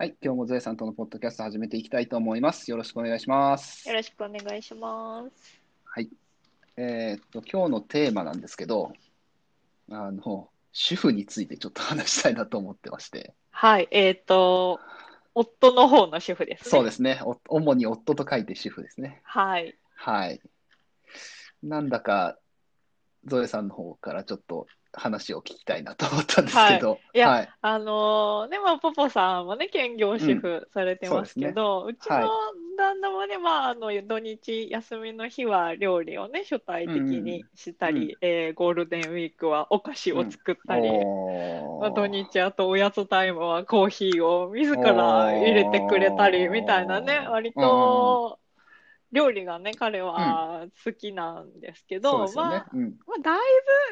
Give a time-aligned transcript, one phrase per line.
[0.00, 2.70] はい、今日もゾエさんとのポッドキャスト始めていきたいと思います。
[2.70, 3.96] よろしくお願いしますよ。
[3.96, 5.60] ろしくお願いします。
[5.84, 6.08] はい。
[6.76, 8.92] えーっと、今日のテーマなんですけど、
[9.90, 13.34] あの、主婦についてちょっと話したいなと思ってまして。
[13.50, 14.78] はい、えっ、と、
[15.34, 16.70] 夫の方の主婦ですね。
[16.70, 17.20] そうですね。
[17.24, 19.20] お主に夫と書いて主婦ですね。
[19.24, 19.76] はい。
[19.96, 20.40] はい。
[21.60, 22.38] なんだか、
[23.24, 27.18] ゾエさんの方からちょっと話を聞きたいなと思ったんですけど、い。
[27.18, 27.54] やはい。
[27.60, 32.38] あのーね、まあ、ポポさんもね、兼業主婦されてますけど、うちのはい
[32.76, 41.78] 旦那もね、まあ、あの、土日休みの日は料理をね、主体的にしたり、えーゴールデンウィークはお菓子を作ったり、おー。
[41.78, 48.40] まあ、土日あとおやつタイムはコーヒーを自ら入れてくれたりみたいなね、割と
[49.12, 52.66] 料理がね、彼は好きなんですけど、そうですよねまあ、。
[52.72, 52.84] うん。
[53.06, 53.38] まあ、だい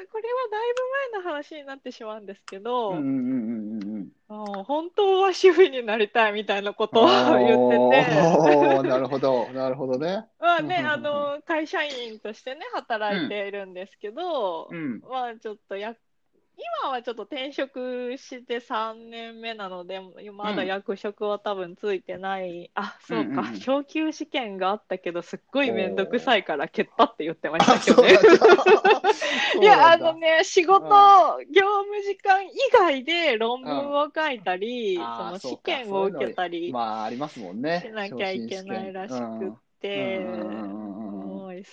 [0.02, 0.74] ぶ、これはだい
[1.12, 4.09] ぶ前の話になってしまうんですけど、うんうんうんうんうん。
[4.29, 10.27] あー本当は主婦になりたいみたいなことを言ってて、なるほど、なるほどね。
[10.38, 15.01] まあね、あの、会社員としてね、働いているんですけど、うん。
[15.01, 15.95] まあちょっとや、
[16.82, 20.01] 今はちょっと転職して3年目なので、
[20.32, 22.71] まだ役職は多分ついてない。
[22.74, 23.54] あ、そうか、うんうん。
[23.54, 28.18] うん昇給試験があったけど、すっごいめんどくさいから蹴ったって言ってましあ、たけどね。
[29.60, 31.46] いや、あのね、仕事、うん。
[31.52, 35.07] 業務時間以外で論文を書いたり、うん。
[35.12, 37.82] その試験を受けたりまあ、ありますもんね。
[37.82, 40.76] しなきゃいけないらしくって、うんうんうん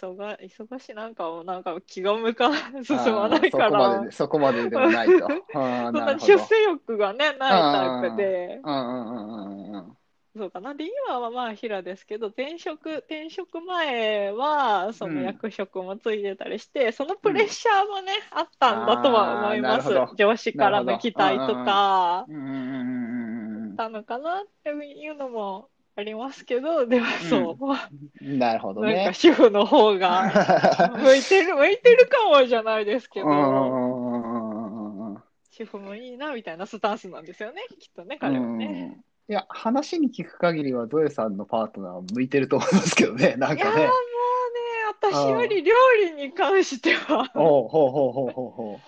[0.02, 2.52] 忙忙しいなんかもなんか気が向か
[2.84, 5.28] 進うんまないかあーそこまらでで、そこまででもないと。
[5.92, 6.38] なるほど。
[6.38, 9.98] な出世欲がね、ないタイプで、うんうんうんうんうん。
[10.36, 10.74] そうかな。
[10.74, 19.90] で、今はまあ平ですけど、前職、転職前は、そのうん役職もついてたりして、そのプレッシャーもね、あったんだとは思います。
[20.16, 28.24] 上司からの期待とか、うんうんうんうんうんあったのかなっていうのもありますけど、でもそう。
[28.24, 29.14] なるほどねなんか。
[29.14, 30.32] 主婦の方が
[30.98, 33.28] 向いてる、向いてるかもじゃないですけど、
[35.52, 38.94] 主婦もいいなみたいなスタンスなんですよね、きっとね、彼はね。
[38.98, 43.90] うんいや、話に聞く限りは、ゾエさんのパートナーは向いてると思いますけどね、なんかねね。、
[45.04, 45.74] 私より料
[46.10, 48.82] 理に関しては、おうほうほうほうほうほ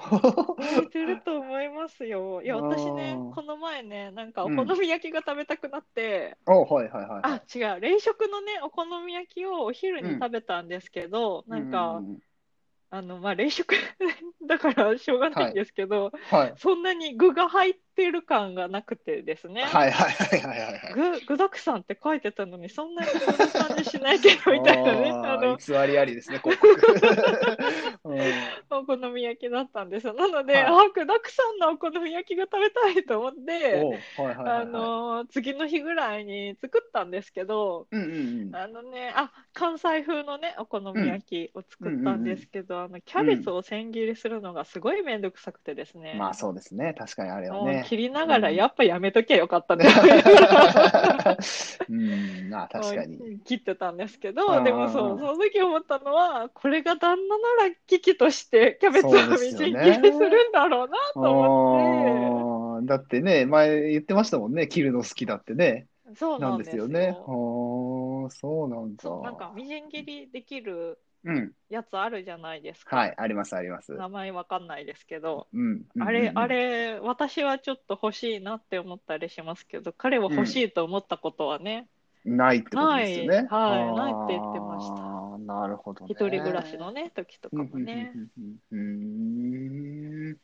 [0.57, 0.57] う。
[0.57, 2.41] 向いてると思いますよ。
[2.41, 4.51] いや、私ねこの前ね、なんかおうん。
[4.51, 7.23] 好み焼きが食べたくなって、おうはいはいはい。
[7.23, 7.39] はい。
[7.39, 12.19] あ、違う、冷食のね、お好み焼きをお昼に食べたんですけど、なんか、うん
[12.91, 13.75] あの、まあ、冷食
[14.47, 16.57] だからしょうがないんですけど、はい。
[16.57, 19.63] そんなに具が入ってる感がなくてですね。
[19.63, 20.93] はいはいはいはいはいはい。
[20.93, 25.11] 具、具沢山って書いてたのに、そんなにそんな感じしないけど、みたいなね。
[25.23, 26.57] あの、偽りありですね、 広
[28.69, 30.13] お好み焼きだったんですよ。
[30.13, 33.85] なので、はいあ、具沢山のお好み焼きが食べたいと思って、
[34.17, 34.61] はいはいはいはい。
[34.61, 38.55] あのー次の日ぐらいに作ったんですけど、うんうんうん。
[38.55, 46.15] あのね、あ、関西風のね、お好み焼きを作ったんですけど、あの、キャベツを千切りするのがすごいめんどくさくてですね。
[46.17, 47.84] まあそうですね、確かにあれはね。
[47.85, 51.37] 切りながら、うんやっぱやめときゃよかったって思いながら
[51.87, 53.39] うん、まあ確かに。
[53.45, 65.87] 切ってたんですけうんど、でもそう、その時思ったのは、これが旦那なら危機としてキャベツをみじん切りするんだろうなと思あーだってね、前言ってましたもんね、切るの好きだってね。
[66.07, 66.87] って、そうななんんですよ。
[66.87, 67.13] ね。
[68.29, 69.09] そうなんだ。
[69.21, 71.51] なんかみじん切りできるうん。
[71.69, 72.95] やつあるじゃないですか。
[72.95, 73.91] はい、あります、あります。
[73.93, 75.83] 名前わかんないですけど、うん。
[75.95, 81.87] うんあれ、うんあれ、私はちょっと欲しいなって思ったりしますけど、彼は欲しいと思ったことはね、
[82.25, 83.27] ないってことですよね。
[83.27, 86.13] ないはいないって言ってましたなるほどね。
[86.13, 88.11] 一人暮らしのね、時とかもね。
[88.13, 90.29] うんうんうんうん。
[90.29, 90.37] うーん。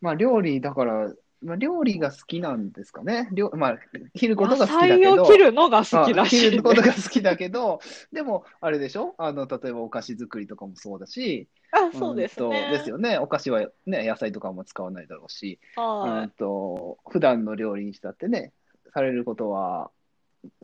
[0.00, 3.28] まあ、料理、だから、まあ、料理が好きなんですかね。
[3.32, 3.78] 料まあ、
[4.14, 5.10] 切ることが好きだけど。
[5.16, 7.80] 野菜を切るのが好きらしいあ切ね、ることが好きだけど、
[8.12, 9.14] でも、あれでしょ？
[9.16, 12.66] あの、例えばお菓子作りとかもそうだし、あ、そうですうんね。
[12.66, 13.18] とですよね。
[13.18, 16.30] お菓子はね、野菜とかも使わないだろうし、うんはい。
[16.38, 18.52] と、普段の料理にしたってね、
[18.92, 19.90] されることは、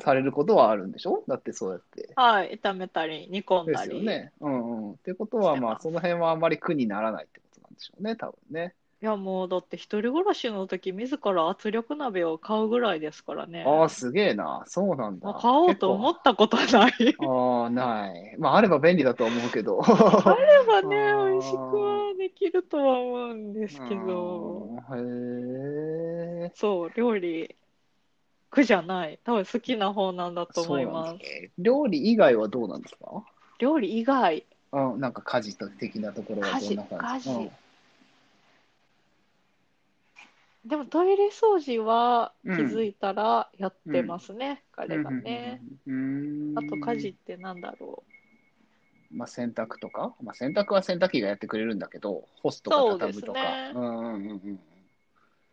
[0.00, 1.25] されることはあるんでしょ？
[1.26, 2.11] だってそうやって。
[2.17, 3.90] はい、炒めたり、煮込んでだり。
[3.90, 4.32] すよね。
[4.40, 4.93] うんうん。
[4.93, 8.75] ってことは、まあ、その辺はあんまり苦にならないってことなんでしょうね、多分ね。
[9.02, 13.62] いや、もうだって一人暮らしの時、自ら圧力鍋を買うぐらいですからね。
[13.66, 14.64] ああ、すげえな。
[14.66, 15.28] そうなんだ。
[15.28, 16.93] まあ買おうと思ったことはない。
[17.20, 18.37] ああ、ない。
[18.38, 19.82] まあ、あれば便利だとは思うけど。
[19.84, 19.94] あれ
[20.66, 26.52] ばね、 あー美味しくはできるとは思うんですけど、うんへえ。
[26.54, 27.54] そう、料理、
[28.50, 29.19] 苦じゃない。
[29.25, 31.19] 多分好きな方なんだと思います。
[31.19, 33.22] ですね料理以外はどうなんですか？
[33.58, 37.28] 料理以外、うん、なんか家事的なところはどんな感じ？
[37.28, 37.50] 家事家事
[40.67, 42.81] でもトイレ掃除は気うん。
[42.81, 45.65] づいたらやってますね、彼がね。
[46.55, 48.05] あと家事ってなんだろ
[49.13, 53.39] まあ、洗濯とか、まあ、洗濯は洗濯機がやってくれるんだけど、干すとか畳むとか。
[53.39, 53.79] そうですね。
[53.81, 54.61] うんうんうんうん。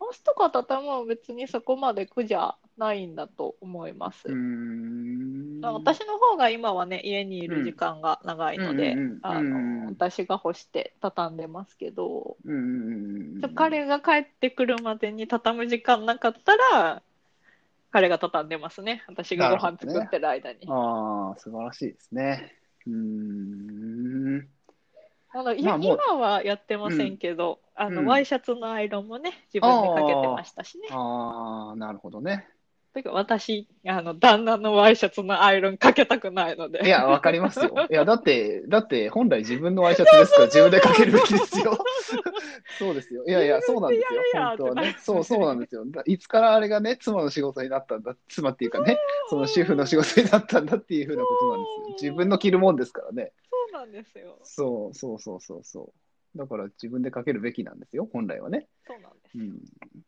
[0.00, 0.04] う。
[0.04, 4.28] 干すとか畳むは別にそこまで苦じゃないんだと思います。
[4.28, 13.54] 私の方が今はね、家にいる時間が長いので、うんうんうんあうんの私が干して畳んでますけど、うんうんうんうん。
[13.54, 17.02] 彼が帰ってくるまでに畳む時間なかったら、
[17.90, 19.04] 彼が畳んでますね。
[19.06, 20.66] 私がご飯作ってる間に。
[20.68, 22.54] ああ、素晴らしいですね。
[22.86, 24.48] うーん。
[25.32, 30.88] あのまあ今はやってませんけど、あのうんワイシャツのアイロンもね、自分でかけてましたしね。
[30.90, 32.48] ああ、なるほどね。
[32.94, 36.86] てか私あの、旦那のワイシャツのアイロンかけたくないので。
[36.86, 37.74] いや、わかりますよ。
[37.90, 41.76] いや、だって、だって、本来自分のワイシャツですから、自分でかけるべきですよ。
[42.78, 43.24] そうですよ。
[43.26, 44.22] いやいや、そうなんですよ。
[44.32, 44.96] 本当はね。
[45.00, 45.84] そう、そうなんですよ。
[45.86, 48.96] だいつからあれがね、妻の仕事になったんだ、妻っていうかね、
[49.28, 52.10] その主婦の仕事になったんだっていうふうなことなんですよ。
[52.10, 53.32] 自分の着るもんですからね。
[53.50, 54.38] そうなんですよ。
[54.42, 56.03] そう、そうそうそうそう。
[56.36, 58.66] だから自分でかけるべきなんですよ、本来はね。
[58.86, 59.44] そうなんですよ。
[59.44, 59.50] うん。
[59.52, 59.54] っ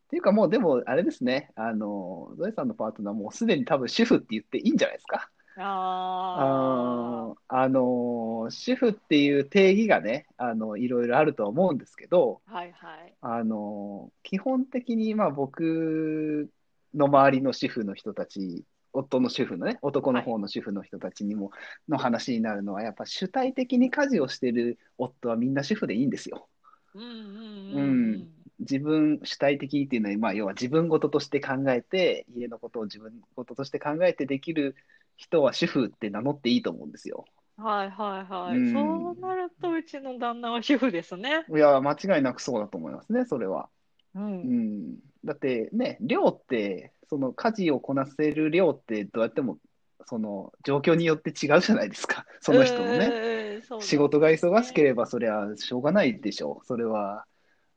[0.09, 5.29] ていうかもう、でも、あれですね、あの、ゾエさんのパートナーもうすでに多分主婦って言っていいんじゃないですか。
[5.59, 13.13] ああーあの主婦っていう定義がねあのいろいろあるとは思うんですけどあ、はいはい。
[13.21, 16.49] あの基本的にまあ僕
[16.93, 18.65] の周りの主婦の人たち
[18.97, 21.51] 夫の主婦のね男の方の主婦の人たちにも、
[21.87, 26.47] の話になるのはやっぱ主体的に家事をしてる夫はみんな主婦でいいんですよ。
[26.95, 27.81] うんうんうんう
[28.17, 28.27] ん
[28.59, 34.75] 自分主体的っていうのは、まあ、要は自分事として考えて家のことを自分事として考えてできる
[35.15, 37.25] 人は主婦って名乗っていいと思うんですよ。
[37.57, 38.57] はいはいはい。
[38.57, 41.45] うんそうなると、うちの旦那は主婦ですね。
[41.49, 43.69] いや、間違いなくそうだと思いますね、それは。
[44.15, 44.19] う。
[44.19, 44.95] うんん。
[45.27, 49.57] だってね、量って、その家事をこなせる量ってどうやっても、
[50.05, 53.09] その状況によって違うじゃないですか、 その人のね。
[53.09, 56.65] ね仕事が忙しければ、そりゃしょうがないでしょう。
[56.65, 57.25] それは、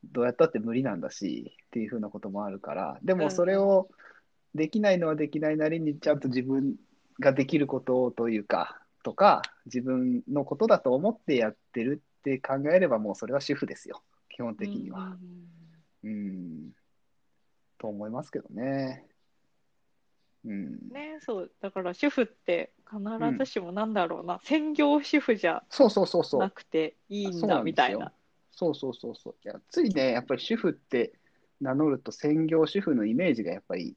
[0.05, 2.97] どうやったって無理なんだし、っていうふうなこともあるから。
[3.03, 3.89] でも、それを
[4.55, 6.75] できないのはできないなりに、ちゃんと自分
[7.19, 15.17] ができることというか、とか、自分のことだと思ってやってるって考えれば、もうそれは主婦ですよ、基本的には。
[16.03, 16.71] うん、
[17.81, 19.03] と思いますけどね。
[20.45, 20.89] うん。
[20.91, 23.01] ね、そう、だから主婦って必
[23.39, 26.51] ずしもなんだろうな、専業主婦じゃそうそうそうそうな。
[26.51, 28.11] くていいんだみたいな。
[28.51, 29.35] そうそうそうそう。
[29.43, 31.13] いやついね、やっぱり主婦って
[31.59, 33.95] 名乗ると専業主婦のイメージがやっぱり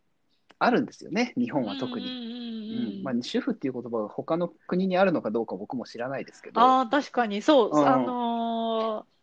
[0.58, 2.06] あるんですよね、日本は特に。
[2.06, 9.14] にうんまあ、主婦っていう言葉が他の国にあるのかどうか僕も知らないですけど、ああ、確かにそう、うんあのー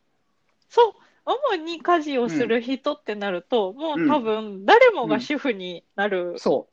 [0.69, 0.93] そう、
[1.25, 6.67] 主に家事をする人ってなると、もう多分誰もが主婦になるそ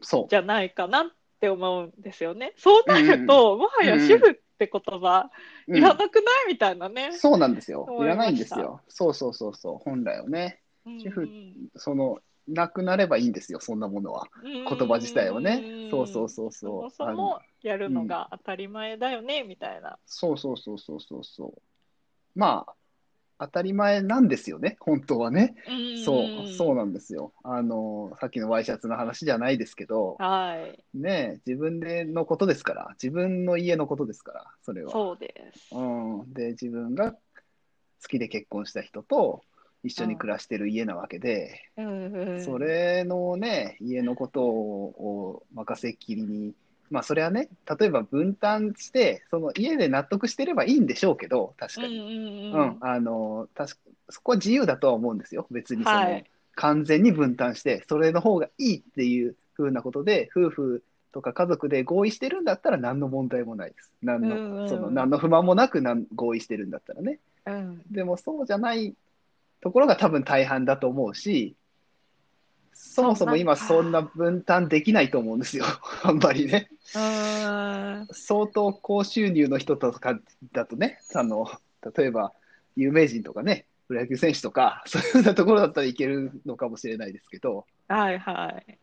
[0.00, 0.26] う、そう。
[0.28, 1.06] じゃないかなっ
[1.40, 2.54] て思うんですよね。
[2.56, 5.30] そうなると、もはや主婦って言葉
[5.66, 7.12] うんいらなくないみたいなね。
[7.12, 7.82] そうなんですよ。
[7.82, 8.80] 思いらないんですよ。
[8.88, 10.60] そうそうそうそう、本来はね。
[10.86, 11.28] うん主婦
[11.76, 12.18] その、
[12.48, 14.26] なくなればいいんですよ、そんなものは。
[14.42, 15.88] 言葉自体はね。
[15.90, 16.82] そうそうそうそそう。
[16.82, 19.98] もそあのもやるのが当たり前だよね、みたいな。
[20.06, 21.62] そうそうそうそうそうそう。
[22.38, 22.74] まあ、
[23.40, 25.54] 当たり前なんですよね、本当はね。
[26.04, 27.32] そう、そうなんですよ。
[27.42, 34.92] あの、さっきのワイシャツの話じゃないですけど、はい、ね、自分でのことですから、自分の家のことですから、それは。
[34.92, 35.74] そうです。
[35.74, 35.82] う
[36.24, 36.32] ん。
[36.34, 37.18] で、自分が好
[38.08, 39.42] きで結婚した人と
[39.82, 46.54] 一緒に暮らしてる家なわけで、うんうんそれのね、家のことを任せっきりに、
[46.90, 51.98] まあ、それはね、例えば分担して、その家で納得してればいいんでしょうけど、確かに。
[51.98, 53.80] うんうんううんん、あの、確か
[54.10, 55.46] そこは自由だとは思うんですよ。
[55.50, 56.24] 別にその、はい
[56.56, 63.92] 完全に分担して、それの方がいいっていう風なことで、夫婦とか家族で合意してるんだったら何の問題もないです。
[64.02, 65.82] 何の、うんうんその、何の不満もなく
[66.14, 67.18] 合意してるんだったらね。
[67.46, 68.94] うんでもそうじゃない
[69.62, 71.56] ところが多分大半だと思うし、
[72.72, 75.64] そもそも今そんな分担できないと思うんですよ。
[76.02, 76.70] あんまりね。
[76.94, 80.18] うん相当高収入の人とか
[80.52, 81.50] だとね、あの、
[81.96, 82.32] 例えば
[82.76, 88.78] 有名人とかね、プロ野球選手とか、 そういうなところだったらいけるのかもしれないですけど、はいはい。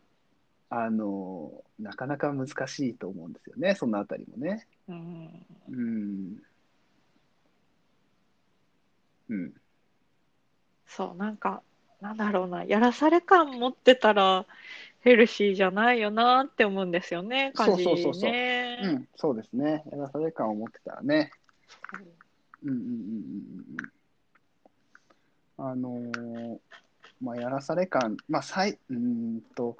[0.70, 4.66] あの、なかなか難しいと思うんですよね、そのあたりもね。
[4.86, 6.42] うんうん。
[9.30, 9.54] うん。
[10.86, 11.62] そう、なんか、
[12.00, 14.46] なんだろうな、やらされ感持ってたら
[15.00, 18.80] ヘルシーじゃないよなって思うんですよね、家事そうそうそうそうね。
[18.82, 19.84] うん、そうですね。
[19.90, 21.32] やらされ感を持ってたらね。
[22.64, 22.82] うんうんう
[25.62, 25.70] ん。
[25.70, 26.58] あのー
[27.20, 29.76] まあ、やらされ感、まあ、さいうーんと、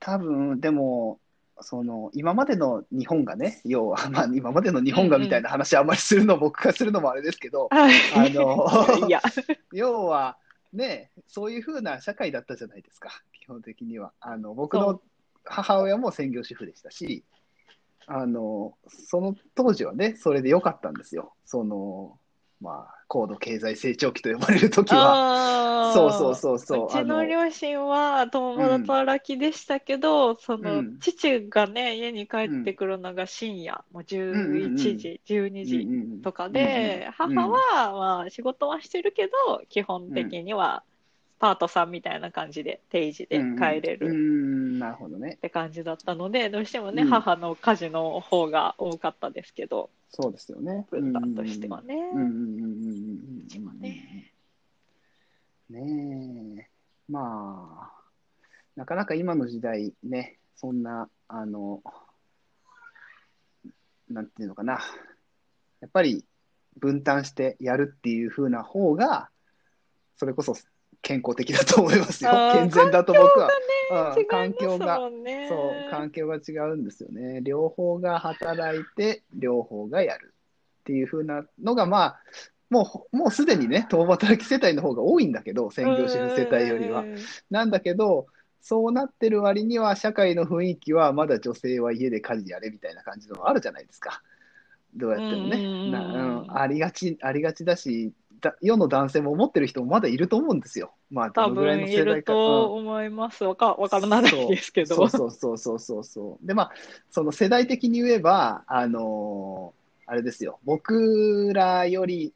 [0.00, 1.18] 多分でも、
[1.60, 7.94] その今までの日本がね、要は、まあ、今までの日本がみたいな話、あんまりするの、僕がするのもあれですけど、はい。
[8.14, 8.66] あの
[9.72, 10.36] 要は
[10.74, 14.12] ね、そういうふうな社会だったじゃないですか、基本的には。
[14.20, 15.00] あの僕の
[15.44, 17.24] 母親も専業主婦でしたし、
[18.06, 21.34] あのその当時はね、それで良かったんですよ。
[21.44, 22.18] その
[22.64, 25.90] まあ、高度経済成長期と呼ばれる時は。
[25.92, 26.86] そうそうそうそう。
[26.86, 30.98] うちあのの両親は共働きでしたけど、そのうん。
[31.00, 35.90] 父がね、家に帰ってくるのが深夜、もう11時、12時
[36.22, 39.32] とかで、母は、まあ、仕事はしてるけど、
[39.68, 40.84] 基本的には
[41.44, 44.10] パートさんみたいな感じで定時で帰れる。
[44.10, 45.34] ん、なるほどね。
[45.36, 45.36] っ。
[45.36, 47.10] て感じだったので、どうしてもね、うん。
[47.10, 50.86] 母の家事の方が多かったですけど、そうですよね。
[50.90, 52.00] 分担としてはね。
[55.68, 56.68] ねえ、
[57.12, 57.92] まあ、
[58.74, 61.82] なかなか今の時代ね、そんな、あの、
[64.08, 64.80] なんていうのかな、
[65.82, 66.24] やっぱり
[66.78, 69.28] 分担してやるっていう風な方が、
[70.16, 70.54] それこそ
[71.04, 72.30] 健康的だと思いますよ。
[72.50, 73.50] 健全だと僕は。
[74.28, 75.46] 環境がますもんね。
[75.48, 77.40] そう、環境が違うんですよね。
[77.42, 80.34] 両方が働いて、両方がやる
[80.80, 82.20] っていう風なのが、まあ、
[82.70, 87.04] もう、もうすでにね、共働き世帯の方が多いんだけど、専業主婦世帯よりはう。
[87.04, 87.14] ん
[87.50, 88.26] なんだけど、
[88.62, 94.22] そうなってる割には、社会の雰囲気は、まだ女性は家で家事やれみたいな感じのがあるじゃないですか。
[94.96, 95.58] どうやってもね。
[95.58, 100.94] うんなうん、ありがち、ありがちだし、だ世の男性も思ってる人もまだいると思うんですよ。
[101.10, 102.32] まあ、ど多のぐらいの分いる世代か。
[102.32, 103.44] うんと思います。
[103.44, 104.94] わかわからないですけど。
[104.96, 106.46] そうそうそうそうそうそう。
[106.46, 106.72] で、まあ、
[107.10, 112.34] その世代的に言えば、あのーあれですよ、僕らより、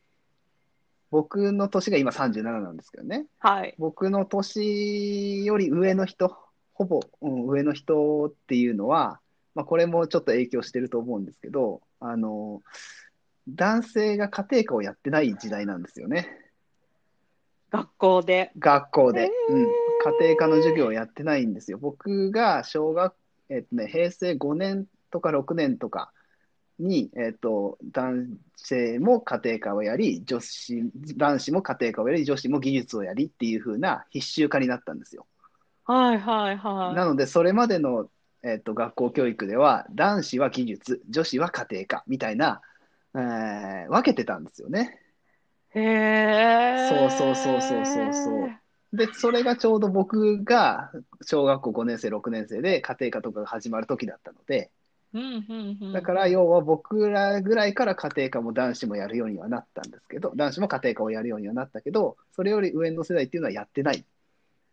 [1.10, 3.74] 僕の年が今37なんですけどね、はい。
[3.78, 6.36] 僕の年より上の人、
[6.72, 9.20] ほぼ、うん、上の人っていうのは、
[9.54, 13.07] まあ、これもちょっと影響してると思うんですけど、あのー
[13.48, 16.28] 男性が家庭科をやってない時代なんですよね。
[17.70, 18.52] 学校で。
[18.58, 19.66] 学校で、うん、
[20.20, 21.78] 家庭科の授業をやってないんですよ。
[21.78, 23.14] 僕が小学、
[23.50, 26.12] えっとね、平成5年とか6年とか
[26.78, 35.26] に、えっと、男性も家庭科をやり、女子、男子も家庭科をやり、女子も技術をやりっていう風な必修化になったんですよ。
[35.84, 36.94] はいはいはい。
[36.94, 38.08] なので、それまでの、
[38.42, 42.60] えっと、学校教育では、男子は技術、女子は家庭科みたいな、
[43.14, 45.00] えー分けてたんですよね。
[45.74, 46.76] へえ。
[46.88, 48.46] そうそうそうそうそうそ
[48.92, 50.90] うで、それがちょうど僕が
[51.22, 54.70] 小学校5年生、6年生で家庭科とかが始まる時だったので、
[55.12, 55.92] うんうんうん。
[55.92, 64.04] だから要は僕らぐらいから家庭科も男子もやるようにはなったんですけど、男子も家庭科をやるようにはなったけど、それより上の世代っていうのはやってないん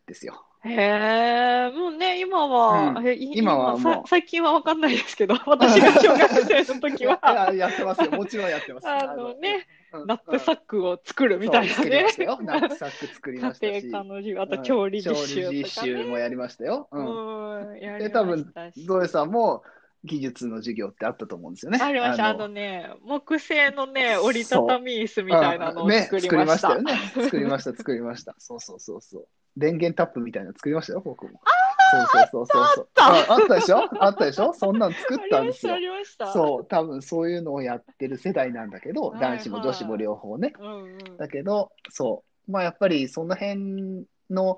[0.08, 0.46] ですよ。
[0.68, 7.20] へえ、もうね、今は、うんえい今はもうさ最近は分かんないですけど、 私が小学生の時は、
[7.54, 8.12] いややってますよ。
[8.12, 8.88] もちろんやってます。
[8.90, 12.18] あのね、うんナップサックを作るうんみたいそう作りまし。
[12.18, 12.40] たよ。
[12.42, 13.72] ナップサック作りましたし。
[13.72, 15.94] 家庭科の授業、あと調理実習調理実とかね。
[15.94, 16.88] 習もやりましたよ。
[16.92, 18.84] うんうん、やりで、ま多分したし。
[18.86, 19.64] ゾエさんも
[20.04, 21.80] 技術の授業ってあったと思うんですよね。
[21.82, 22.28] ありました。
[22.28, 26.70] あののね、木製のね、折りたたみ椅子みたいなのをね、作り作りました。
[26.70, 27.24] ましたよね。
[27.24, 28.36] 作りました、作りました。
[28.38, 29.28] そうそうそうそう。
[29.58, 31.40] 電源タップみたいなの作りましたよ、僕も。
[31.92, 32.88] そうそうそうそう。
[32.96, 33.78] あああったでしょ？
[34.04, 34.54] あったでしょ？
[34.54, 35.76] そんなの作ったんですよ。
[36.34, 40.54] そう、多分そういうのをやってる世代なんだけど、はい男子も女子も両方ね。
[40.60, 41.18] うんうん。
[41.18, 44.58] だけど、そう、まあやっぱりその辺の、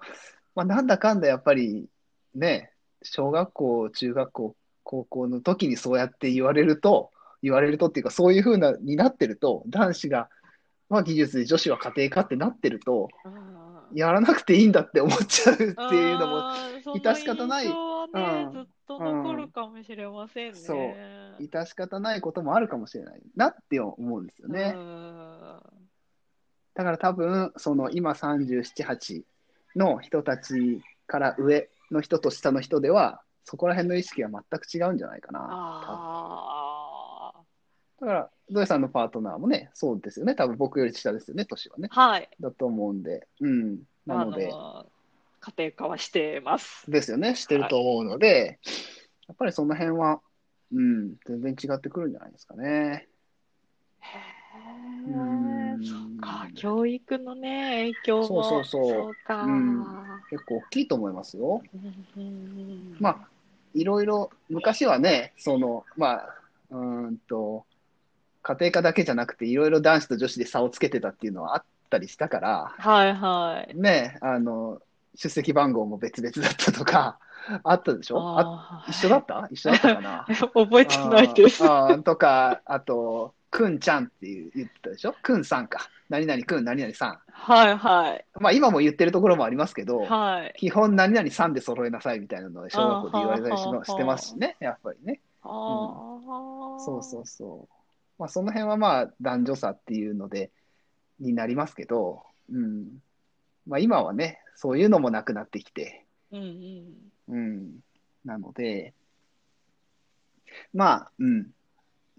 [0.56, 1.88] まあなんだかんだやっぱり
[2.34, 2.72] ね、
[3.04, 7.12] 小学校、中学校、高校の時にそうやって言われると、
[7.44, 10.30] 言われるとっていうか、そういうふうなになってると、男子が、
[10.89, 15.65] まあ技術で女子は家庭科ってなってると、あーやらなくていいんだって思っちゃうってい
[16.13, 16.41] うのも、
[16.96, 17.74] 致し方ないね
[18.13, 20.60] うんずっと残るかもしれませんね。
[20.60, 20.77] そう
[21.44, 24.74] 致し方ないこともあるかもしれないなって思うんですよね。
[24.75, 25.60] うん
[26.77, 29.24] だから多分、その今37、8
[29.75, 35.39] の人たちから上の人と下の人では、そこら辺の意識は全く違うんじゃないかな。
[35.50, 37.34] あ
[38.00, 40.36] だから、ゾエさんのパートナーもね、そうですよね。
[40.36, 41.89] 多分僕より下ですよね、年はね。
[41.92, 42.30] ーはい。
[42.39, 43.27] だと思うんで。
[43.42, 43.80] うん。
[44.06, 44.86] なので、あの
[45.42, 46.89] 家庭科はしてます。
[46.89, 47.36] ですよね。
[47.36, 48.60] してると思うので、
[49.27, 50.22] やっぱりその辺は、
[50.72, 53.08] うん、全然違ってくるんじゃないですかね。
[54.00, 54.18] へ
[55.08, 55.13] うえ、
[55.77, 58.25] んそっか、教育のね、影響も。
[58.27, 59.44] そうそうそうか。
[59.44, 59.86] うん
[60.30, 61.62] 結構大きいと思いますよ。
[63.00, 63.27] まあ、
[63.74, 66.36] いろいろ、昔はね、その、まあ、
[66.72, 67.66] うーんと、
[68.48, 73.74] 家庭科だけじゃなくて、いろいろ男子と女子で差をつけてたっていうのはあっったりしたから、はいはい。
[73.77, 74.82] ね、あの、
[75.16, 77.18] 出席番号も別々だったとか、
[77.63, 78.20] あったでしょ？
[78.20, 79.48] ああ一緒だった？
[79.50, 80.25] 一緒だったかな？
[80.27, 81.63] ー 覚えてないです。
[81.63, 85.16] あとか、あと、くんちゃんっていう言ってたでしょ？
[85.22, 85.80] くんさんか。
[86.10, 87.20] 何々くん、何々さん。
[87.32, 88.25] はいはい。
[88.42, 90.54] まあ今も言ってるところもありますけど、はい。
[90.58, 95.22] 基本何々さんで揃えなさいみたいなのを小学校で言われたりししてますしね、やっぱりね。
[95.44, 95.51] ああ、
[96.80, 97.76] そうそうそう。
[98.17, 100.51] まあその辺はまあ男女差っていうので、
[101.19, 103.01] になりますけど、うん。
[103.65, 106.41] まあ今はね、そういうのもなくなってきて、うん
[107.27, 107.36] うん。
[107.36, 107.79] うん。
[108.25, 108.93] なので、
[110.74, 111.47] まあ、うん。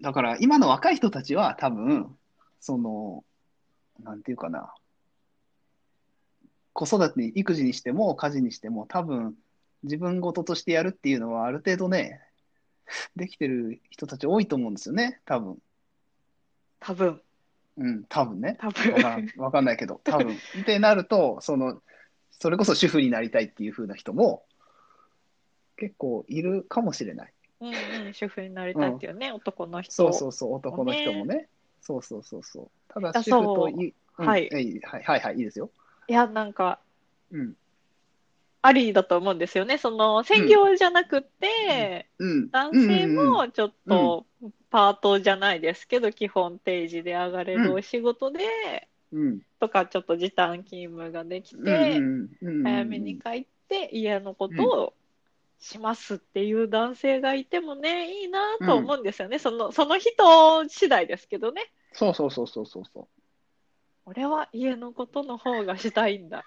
[0.01, 2.15] だから今の若い人たちは多分、
[2.59, 3.23] その、
[4.03, 4.73] なんていうかな。
[6.73, 9.35] 子育てに、育児にしても家事にしても多分
[9.83, 12.21] 自分事としてやるっていうのはある程度ね、
[13.15, 15.57] できてる人たち多いと思うんですよね、多分。
[16.79, 17.21] 多分、
[17.77, 18.57] うん、多分ね。
[18.59, 18.93] 多分。
[19.37, 20.35] ん、わかんないけど、 多分。
[20.61, 21.81] ってなると、その、
[22.31, 24.45] それこそ主婦になりたいっていう風な人も
[25.75, 27.33] 結構いるかもしれない。
[27.61, 29.93] うんうん、主婦になりたいっていうね、男の人。
[29.93, 31.49] そうそうそう、男の人もね。
[31.81, 32.69] そうそうそうそう。
[32.87, 35.69] ただ、あ主婦とい、うんはいはいはいはい、いいですよ。
[36.07, 36.79] いや、なんか、
[37.31, 37.55] うん。
[38.61, 39.77] ありだと思うんですよね。
[39.77, 42.51] その、専業じゃなくて、うん。
[42.51, 44.25] 男性うんうんうんもちょっと、
[44.69, 49.39] パートじゃないですけど、基本定時で上がれるお仕事で、うん。
[49.59, 54.93] とか、ちょっと時短勤務ができうんて、うんうん早めに帰って家のことを
[55.59, 59.39] しますっていう男性がいてもね、いいなと思うんですよね。
[59.39, 61.71] その、その人次第ですけどね。
[61.93, 63.07] そうそうそうそうそうそ
[64.05, 66.45] 俺は家のことの方がしたいんだ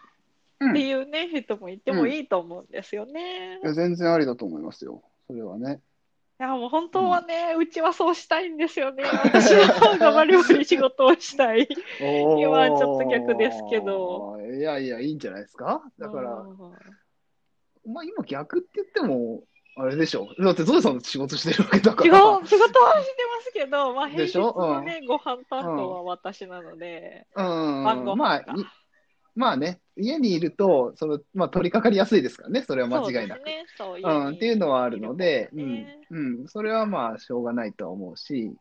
[0.70, 3.58] っていうね、人もいてもいいと思うんですよね。
[3.62, 5.02] いや全然ありだと思いますよ。
[5.26, 5.80] それはね。
[6.38, 9.04] や、もう本当はね、うちはそうしたいんですよね。
[9.04, 11.68] 私の方がバリバリ仕事をしたい。
[12.00, 14.38] お今はちょっと逆ですけど。
[14.40, 15.82] いやいや、いいんじゃないですか？
[15.98, 16.58] だからう、ん
[17.92, 19.44] まあ今逆って言っても、
[19.76, 20.28] あれでしょ？
[20.38, 22.20] だってゾエさん仕事してるわけだか仕ら。
[22.20, 28.18] 事仕事はしてますけど、まあ、平日のね、ご飯担当は私なので、晩ごうん。
[28.18, 28.64] まあ、飯かい
[29.34, 32.62] まあね、家にいると、その、まあ取り掛かりやすいですからね。
[32.62, 33.40] それは間違いなく。
[33.76, 38.52] そうん、っていうのはあるので、うん、うん、それはまあ、しょうがないとは思うし、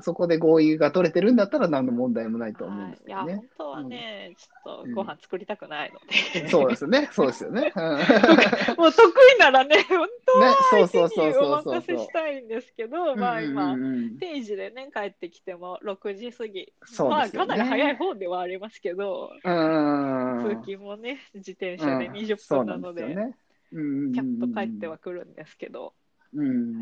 [0.00, 3.34] そこで合意が取れてるんだったら何の問題もないと思うんですけどね。
[3.34, 3.44] 本。
[3.58, 5.98] 当はね、ちょっとご飯作りたくないの
[6.40, 7.72] で、そうですね、そうですよね。
[7.74, 7.82] うん。
[8.78, 10.52] もう得意ならね、本当ねは、
[10.88, 13.84] そう相手にお任せしたいんですけど、まあうん今、うん。
[13.84, 17.48] うん定時でね、帰ってきても6時過ぎ、そうまあですよね。
[17.48, 20.44] かなり早い方ではありますけど、うん。
[20.44, 22.12] 通勤もね、自転車でうん。
[22.14, 23.36] 20そう分なので、んすよね。
[23.72, 26.07] うんキャッと帰ってはくるんですけど、うん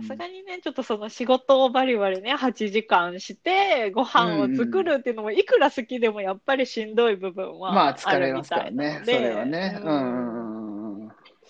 [0.02, 9.80] さすがにね、ちょっとその仕事をバリバリね、8時間して、ご飯を作るっていうのも、いくら好きでもやっぱりしんどい部分はまあ疲あるみれますかたいならね、それはね。
[9.82, 11.08] ううんんうん。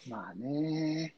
[0.09, 1.15] まあね。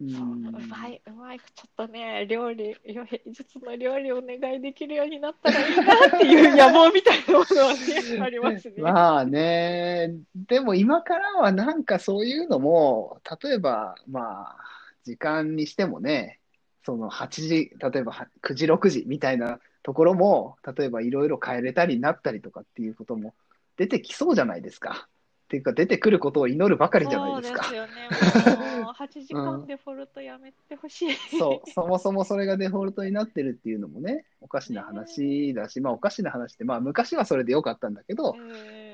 [0.00, 5.82] うそう、んうまい、うまい、ちょっとね、料理、平日の料理をお願いできるようになったらいいな
[6.16, 8.74] っていう野望みたいなものはね、ありますね。
[8.82, 14.77] まあね、でも今からはなんかそういうのも、例えば、まあ、
[15.08, 16.38] 時間にしてもね、
[16.84, 23.34] その8時、例えばは9時、6時みたいなところも、例えばいろいろ変えれたりなったりとかっていうことも
[23.76, 25.08] 出てきそうじゃないですか。
[25.08, 27.64] っていうか、出てくることを祈るばかりじゃないですか。
[27.64, 28.82] そうですよね。
[28.82, 31.14] もう8 時間デフォルトやめてほしい。
[31.38, 38.36] そう、そもそもそれがデフォルトになってるっていうのもね、おかしな話だし、まあおかしな話って、まあ昔はそれでよかったんだけど、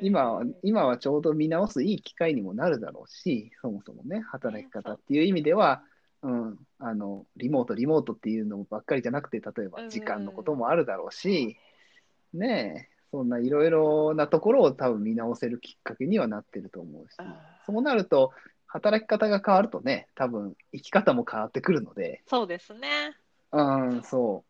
[0.00, 5.82] 今は、今はちょうど見直すいい機会にもなるだろうし、そもそもね、働き方っていう意味では、
[6.24, 11.58] うん、あの、リモート、リモートっていうのばっかりじゃなくて、例えば時間のこともあるだろうし、
[12.32, 17.16] ねえ、そんないろいろなところを多分見直せるきっかけにはなってると思うし、
[17.66, 18.32] そうなると、
[18.66, 23.14] 働き方が変わるとね、多分生き方も変わってくるので、そうですね。
[23.52, 24.44] うん、そ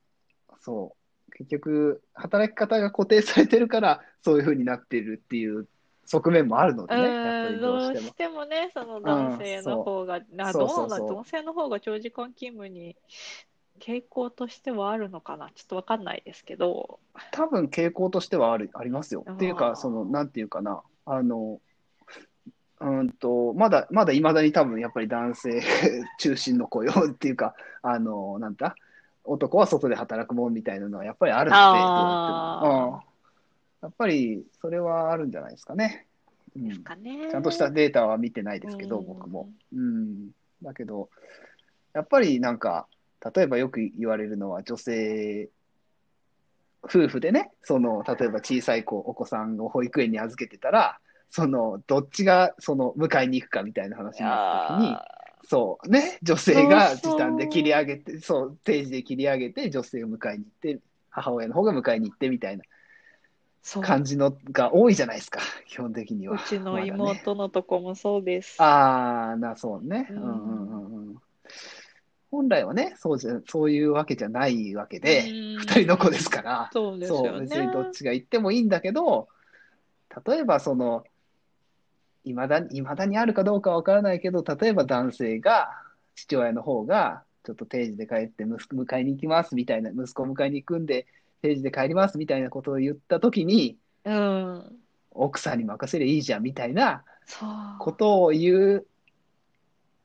[0.48, 0.96] う、そ
[1.28, 1.32] う。
[1.32, 5.66] 結局、働き方が固定されてるから、そういうふうになってるっていう
[6.07, 8.07] 側面もあるのでね、やっぱりどどううしても。
[8.09, 8.14] し。
[8.14, 10.69] てもね、その男性の方が、あそう。
[10.69, 12.97] どうなんそうそう男性の方が長時間勤務に
[13.81, 17.01] 傾向としてはあるのかな、ちょっとわかんないですけど。
[17.33, 19.25] 多分傾向としてはあるありますよ。
[19.31, 21.61] っていうか、その、なんていうかな、あの、
[22.81, 25.62] うんと、まだ、まだ未だに多分やっぱり男性
[26.19, 28.75] 中心の雇用っていうか、あの、なんだ、
[29.25, 33.13] 男は外で働くもんみたいなのはやっぱりあるので、あーどうやってもうん
[33.85, 36.07] やっぱりそれはあるんじゃないですかね。
[36.57, 37.29] うんですかね。
[37.31, 39.51] ちゃんとしたデータは見てないですけど、うん僕も。
[39.75, 40.31] うん。
[40.62, 41.11] だけど、
[41.92, 42.87] やっぱりなんか、
[43.35, 45.51] 例えばよく言われるのは、女性
[46.83, 54.97] 夫婦でね、その、例えば小さい子、お子さんを保育園に預けてたら、その、どっちが、その、迎えに行くかみたいな話になった時に、
[55.47, 62.64] そうね、女性が時短で切り上げて、そう定時で切り上げて、女性を迎えに行って、母親の方が迎えに行ってみたいな
[63.83, 66.37] 感じのが多いじゃないですか、 基本的には。
[66.37, 68.61] うちの妹のとこもそうです。
[68.61, 70.07] まね、ああ、な、そうね。
[70.11, 71.16] うんうんうんうん。
[72.31, 77.24] 本来はね、そうじゃ、そういうわけじゃないわけで、二人の子ですから、そうですよね。
[77.29, 79.29] そう、別にどっちが行ってもいいんだけど、
[80.27, 81.05] 例えばその、
[82.24, 85.70] いまだに、未だにあるかどうかわからないけど、例えば男性が、
[86.14, 91.07] 父親の方が、ちょっと定時で帰って息子迎えに行きますみたいな、息子を迎えに行くんで、
[91.44, 93.76] 定時で帰りますみたいなことを言ったときに、
[94.07, 94.64] うん、
[95.11, 97.04] 奥さんに任せりゃいいじゃんみたいな
[97.78, 98.87] ことを言う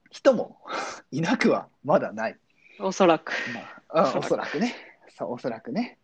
[0.10, 0.58] 人も
[1.12, 2.38] いなくはまだない。
[2.82, 3.32] おそらく。
[3.90, 4.76] まあ、おそらくね。
[5.18, 5.98] そう、おそらくね。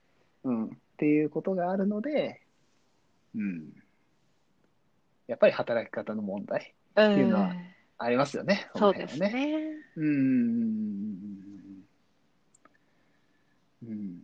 [0.46, 0.66] うん。
[0.68, 2.42] っていうことがあるので、
[3.36, 3.74] うん。
[5.28, 7.54] やっぱり働き方の問題っていうのは
[7.98, 8.70] ありますよね。
[8.76, 9.66] そうですね。
[9.98, 11.18] うん。
[13.84, 14.22] うん。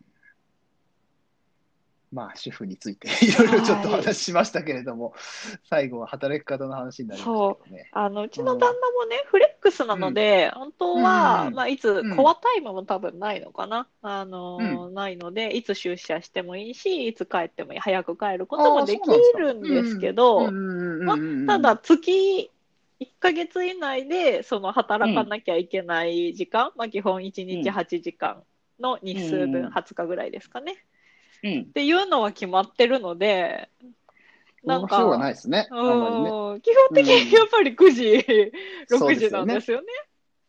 [2.12, 7.89] まあ、主婦について いろいろちょっと話しましたけれども、はい、最後は働き方の話になりましたね。
[7.93, 19.02] あのうちの旦那もね、うん、フレックスなので、本当は、うん、まあ、いつ、コアタイムも多分ないのかな、あの、うん、ないので、いつ出社してもいいし、いつ帰ってもいい、早く帰ることもでき
[19.38, 22.52] るんですけど、まあ、ただ月
[23.00, 28.43] 1ヶ月以内でその働かなきゃいけない時間、まあ、基本1日8時間
[28.80, 30.76] の日数分、20日ぐらいですかね。
[31.41, 33.69] っていうのは決まってるので、
[34.63, 35.67] なんか、はないですね。
[35.71, 36.23] うん、
[36.54, 38.25] ね、基本的にやっぱり9時、
[38.89, 39.88] うん、6時なんですよね。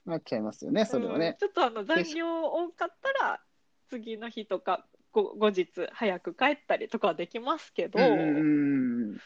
[0.05, 1.37] なっちゃいますよね、それはね。
[1.39, 3.41] ちょっとあの残業多かったら、
[3.89, 9.17] 次の日とか後日早く帰ったりとかはできますけど、うん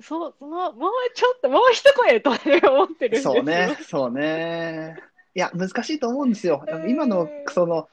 [0.00, 3.34] そう、その、もうちょっと、もう一声と、ね、思ってるんですよ。
[3.34, 4.96] そうね、そうね。
[5.34, 6.64] いや、難しいと思うんですよ。
[6.86, 7.88] 今の、その、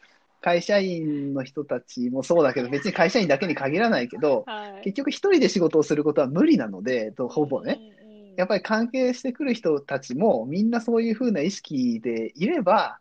[0.46, 13.00] 会社員の人たちもそうだけど、別に会社員だけに限らないけど、はい、結局一人で仕事をすることは無理なので、とほぼね、うんうん、やっぱり関係してくる人たちもみんなそういうふうな意識でいれば、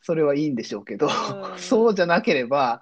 [0.00, 2.80] それはいいんでしょうけど、うん、 そうじゃなければ、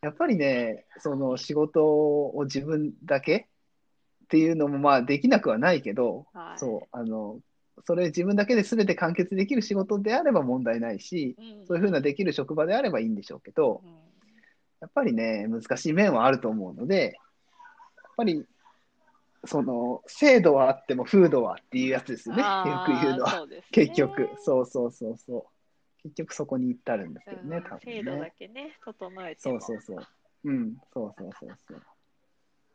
[0.00, 3.48] やっぱりね、その仕事を自分だけ
[4.26, 7.40] っていうのもまあできなくはないけど、はい、そう、あの、
[7.86, 13.90] それ自分だけで全て完結できる仕事であれば問題ないし、うん、そういうふうなできる職場であればいいんでしょうけど、うん、
[14.80, 18.44] やっぱりね、難しい面はあると思うので、やっぱり、
[19.44, 22.48] その、制度はあっても風土はっていうやつですよね、よ
[22.86, 23.46] く言うのは。
[23.46, 25.44] ね、結局、そうそうそうそう。
[26.02, 27.80] 結局そこに行ってあるんですけどね、うん、多分ね。
[27.84, 30.06] 制度だけね、整えてそうそうそう。
[30.44, 31.82] うん、そうそうそうそう。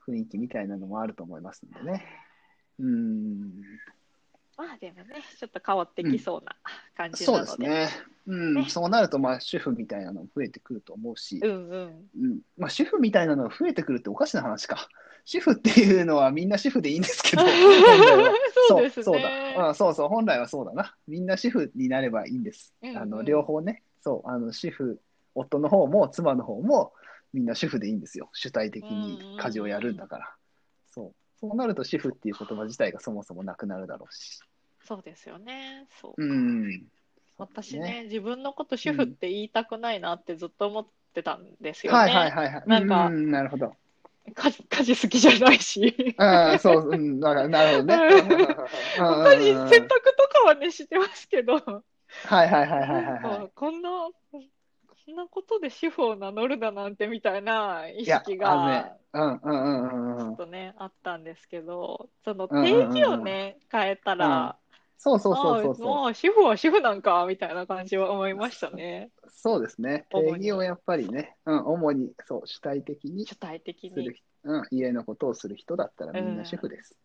[0.08, 2.06] 雰囲気みたいなのもあると思いますんでね。
[2.80, 3.52] うん。
[4.58, 6.56] まあでもね、ちょっと変わってきそうな
[6.96, 7.89] 感じなので、そうですね。
[8.28, 12.10] うん、ね、そうなると、まあ、主婦みたいなの増えてくると思うし、うんうん。
[12.20, 14.88] うんまあ、主婦みたいなのが増えてくるっておかしな話か。
[15.26, 17.44] 主婦っていうのはみんな主婦でいいんですけど、
[18.68, 19.04] そうですね。
[19.04, 19.76] そうだ、うん。
[19.76, 20.96] そうそう、本来はそうだな。
[21.08, 22.76] みんな主婦になればいいんです。
[22.82, 25.02] うんうん、あの両方ね、そう、あの主婦、
[25.34, 26.94] 夫の方も妻の方も
[27.34, 28.30] みんな主婦でいいんですよ。
[28.34, 30.36] 主体的に家事をやるんだから。
[30.91, 31.25] そう。
[31.39, 34.39] そうなると主婦っていう言葉自体がそもそもなくなるだろうし。
[34.84, 35.88] そうですよね。
[36.02, 36.84] そううん。
[37.38, 41.98] 私ね、自分のこと主婦って言いたくないなってずっと思ってたんですよね。
[41.98, 42.63] はいはいはいはい。
[42.65, 43.74] なんか、んなるほど。
[44.34, 46.15] 家事家事好きじゃないし。
[46.17, 47.98] ああ、そう、うん、ななるほどね。
[48.98, 51.56] 家事、洗濯とかはね、してますけど。
[51.56, 51.69] はい
[52.28, 53.52] はいはいはいはい、はい。
[53.54, 53.89] こんな、
[55.06, 64.58] そんなことで主婦を名乗るだなんてみたいな意識が、ちょっとね、あったんですけど、その定義をね、変えたら、
[64.98, 65.88] そうそうそうそうそう。
[65.88, 69.12] もう主婦は主婦なんかみたいな感じは思いましたね。
[69.28, 70.08] そうですね。
[70.10, 74.12] 定義をやっぱりね、うん、主にそう主体的に主体的に
[74.44, 76.96] うん、家のことをする人だったらみんな主婦です。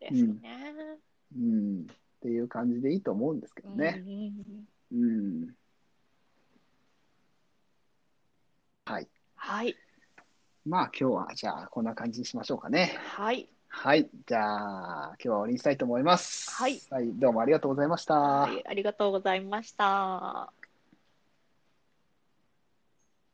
[0.00, 0.98] うん、ですね、
[1.36, 1.42] うん。
[1.42, 1.82] うん。
[1.82, 1.84] っ
[2.22, 4.02] ていう感じでいいと思うんですけどね。
[4.90, 5.06] うん、う
[5.46, 5.54] ん
[8.90, 9.08] はい。
[9.36, 9.76] はい。
[10.66, 12.98] まあ今日はじゃあこんな感じにしましょうかね。
[12.98, 13.48] はい。
[13.68, 14.10] はい。
[14.26, 16.50] じゃあ今日は終わりにしたいと思います。
[16.50, 16.80] はい。
[16.90, 17.08] はい。
[17.14, 18.14] どうもありがとうございました。
[18.14, 18.66] はい。
[18.66, 20.52] ありがとうございました。